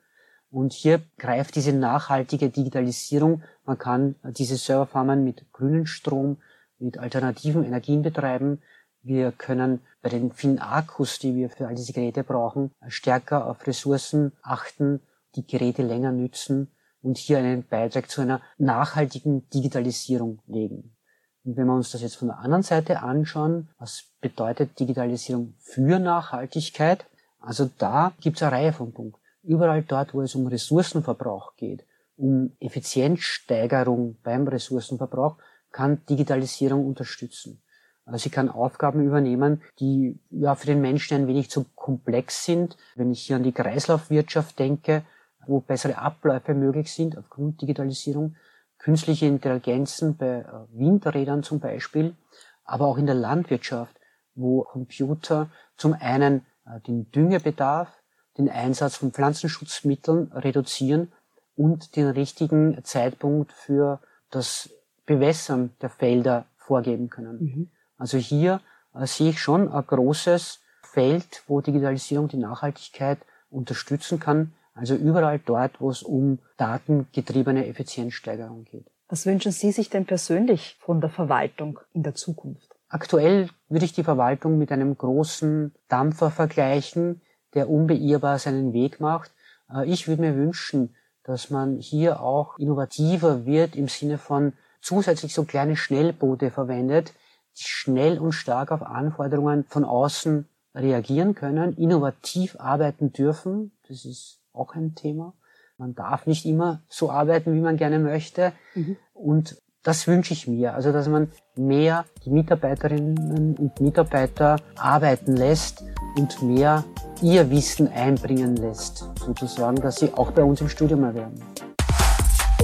Und 0.52 0.74
hier 0.74 1.02
greift 1.18 1.56
diese 1.56 1.72
nachhaltige 1.72 2.50
Digitalisierung. 2.50 3.42
Man 3.66 3.78
kann 3.78 4.16
diese 4.24 4.58
Serverfarmen 4.58 5.24
mit 5.24 5.52
grünem 5.54 5.86
Strom, 5.86 6.38
mit 6.78 6.98
alternativen 6.98 7.64
Energien 7.64 8.02
betreiben. 8.02 8.62
Wir 9.02 9.32
können 9.32 9.80
bei 10.02 10.10
den 10.10 10.32
vielen 10.34 10.60
Akkus, 10.60 11.20
die 11.20 11.36
wir 11.36 11.50
für 11.50 11.68
all 11.68 11.76
diese 11.76 11.94
Geräte 11.94 12.24
brauchen, 12.24 12.72
stärker 12.88 13.48
auf 13.48 13.66
Ressourcen 13.66 14.34
achten, 14.42 15.00
die 15.36 15.48
Geräte 15.48 15.84
länger 15.84 16.12
nützen 16.12 16.70
und 17.02 17.18
hier 17.18 17.38
einen 17.38 17.66
Beitrag 17.66 18.10
zu 18.10 18.22
einer 18.22 18.42
nachhaltigen 18.58 19.50
Digitalisierung 19.50 20.40
legen. 20.48 20.96
Und 21.44 21.56
wenn 21.56 21.66
wir 21.66 21.74
uns 21.74 21.92
das 21.92 22.02
jetzt 22.02 22.18
von 22.18 22.28
der 22.28 22.40
anderen 22.40 22.62
Seite 22.62 23.02
anschauen, 23.02 23.70
was 23.80 24.04
bedeutet 24.20 24.80
Digitalisierung 24.80 25.56
für 25.60 25.98
Nachhaltigkeit? 25.98 27.06
Also 27.40 27.70
da 27.78 28.12
gibt 28.20 28.38
es 28.38 28.44
eine 28.44 28.52
Reihe 28.52 28.74
von 28.74 28.94
Punkten. 28.94 29.21
Überall 29.44 29.84
dort, 29.84 30.14
wo 30.14 30.22
es 30.22 30.36
um 30.36 30.48
Ressourcenverbrauch 30.48 31.56
geht, 31.56 31.86
um 32.16 32.56
Effizienzsteigerung 32.60 34.18
beim 34.24 34.48
Ressourcenverbrauch, 34.48 35.38
kann 35.72 36.06
Digitalisierung 36.06 36.86
unterstützen. 36.86 37.62
Also 38.06 38.24
sie 38.24 38.30
kann 38.30 38.50
Aufgaben 38.50 39.06
übernehmen, 39.06 39.62
die 39.80 40.20
ja 40.30 40.56
für 40.56 40.68
den 40.68 40.82
Menschen 40.82 41.16
ein 41.18 41.28
wenig 41.28 41.50
zu 41.50 41.66
komplex 41.76 42.46
sind. 42.46 42.78
Wenn 42.96 43.12
ich 43.12 43.22
hier 43.22 43.38
an 43.38 43.44
die 43.44 43.52
Kreislaufwirtschaft 43.52 44.60
denke, 44.60 45.04
wo 45.48 45.60
bessere 45.60 45.98
Abläufe 45.98 46.54
möglich 46.54 46.92
sind 46.92 47.18
aufgrund 47.18 47.62
Digitalisierung, 47.62 48.36
künstliche 48.78 49.28
Intelligenzen 49.28 50.18
bei 50.18 50.40
äh, 50.40 50.46
Windrädern 50.74 51.44
zum 51.44 51.60
Beispiel, 51.60 52.16
aber 52.64 52.88
auch 52.88 52.98
in 52.98 53.06
der 53.06 53.16
Landwirtschaft, 53.16 53.96
wo 54.36 54.64
Computer 54.64 55.50
zum 55.78 55.94
einen 55.94 56.46
äh, 56.66 56.80
den 56.82 57.12
Düngebedarf 57.12 58.01
den 58.38 58.50
Einsatz 58.50 58.98
von 58.98 59.12
Pflanzenschutzmitteln 59.12 60.32
reduzieren 60.32 61.12
und 61.56 61.96
den 61.96 62.08
richtigen 62.08 62.84
Zeitpunkt 62.84 63.52
für 63.52 64.00
das 64.30 64.70
Bewässern 65.06 65.72
der 65.82 65.90
Felder 65.90 66.46
vorgeben 66.58 67.10
können. 67.10 67.38
Mhm. 67.40 67.72
Also 67.98 68.18
hier 68.18 68.62
äh, 68.96 69.06
sehe 69.06 69.32
ich 69.32 69.42
schon 69.42 69.72
ein 69.72 69.86
großes 69.86 70.60
Feld, 70.82 71.44
wo 71.48 71.62
Digitalisierung 71.62 72.28
die 72.28 72.38
Nachhaltigkeit 72.38 73.20
unterstützen 73.50 74.20
kann. 74.20 74.54
Also 74.74 74.96
überall 74.96 75.40
dort, 75.40 75.82
wo 75.82 75.90
es 75.90 76.02
um 76.02 76.40
datengetriebene 76.58 77.68
Effizienzsteigerung 77.68 78.64
geht. 78.64 78.86
Was 79.10 79.26
wünschen 79.26 79.52
Sie 79.52 79.72
sich 79.72 79.90
denn 79.90 80.06
persönlich 80.06 80.78
von 80.80 81.02
der 81.02 81.10
Verwaltung 81.10 81.80
in 81.94 82.04
der 82.04 82.16
Zukunft? 82.16 82.70
Aktuell 82.88 83.50
würde 83.68 83.86
ich 83.86 83.94
die 83.94 84.04
Verwaltung 84.04 84.58
mit 84.58 84.72
einem 84.72 84.98
großen 84.98 85.74
Dampfer 85.90 86.32
vergleichen, 86.32 87.22
der 87.54 87.70
unbeirrbar 87.70 88.40
seinen 88.40 88.74
Weg 88.74 89.00
macht. 89.00 89.32
Äh, 89.74 89.86
ich 89.86 90.08
würde 90.08 90.22
mir 90.22 90.36
wünschen, 90.36 90.96
dass 91.24 91.50
man 91.50 91.78
hier 91.78 92.22
auch 92.22 92.58
innovativer 92.58 93.46
wird 93.46 93.76
im 93.76 93.88
Sinne 93.88 94.18
von 94.18 94.54
zusätzlich 94.82 95.34
so 95.34 95.44
kleine 95.44 95.76
Schnellboote 95.76 96.50
verwendet, 96.50 97.14
die 97.58 97.64
schnell 97.64 98.18
und 98.18 98.32
stark 98.32 98.72
auf 98.72 98.82
Anforderungen 98.82 99.66
von 99.66 99.86
außen 99.86 100.48
reagieren 100.74 101.36
können, 101.36 101.78
innovativ 101.78 102.60
arbeiten 102.60 103.14
dürfen. 103.14 103.72
Das 103.88 104.06
ist 104.06 104.40
auch 104.54 104.74
ein 104.74 104.96
Thema. 104.96 105.34
Man 105.78 105.96
darf 105.96 106.28
nicht 106.28 106.46
immer 106.46 106.82
so 106.88 107.12
arbeiten, 107.12 107.54
wie 107.54 107.60
man 107.60 107.78
gerne 107.78 108.00
möchte. 108.00 108.54
Mhm. 108.76 108.98
Und 109.14 109.58
das 109.84 110.08
wünsche 110.08 110.34
ich 110.34 110.48
mir. 110.48 110.76
Also, 110.76 110.92
dass 110.92 111.08
man 111.08 111.32
mehr 111.56 112.06
die 112.24 112.30
Mitarbeiterinnen 112.30 113.58
und 113.58 113.82
Mitarbeiter 113.82 114.58
arbeiten 114.78 115.36
lässt 115.36 115.84
und 116.16 116.42
mehr 116.44 116.84
ihr 117.22 117.50
Wissen 117.50 117.88
einbringen 117.92 118.56
lässt, 118.56 119.06
sozusagen, 119.20 119.78
dass 119.82 119.98
sie 119.98 120.14
auch 120.14 120.32
bei 120.32 120.44
uns 120.44 120.62
im 120.62 120.70
Studium 120.70 121.04
erwerben. 121.04 121.40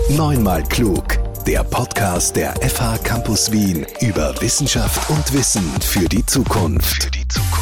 Neunmal 0.10 0.63
klug, 0.63 1.04
der 1.46 1.63
Podcast 1.63 2.36
der 2.36 2.54
FH 2.62 2.98
Campus 3.00 3.52
Wien 3.52 3.86
über 4.02 4.34
Wissenschaft 4.41 5.10
und 5.10 5.34
Wissen 5.34 5.63
für 5.82 6.08
die 6.08 6.26
Zukunft. 6.26 7.04
Für 7.04 7.12
die 7.12 7.28
Zukunft. 7.28 7.57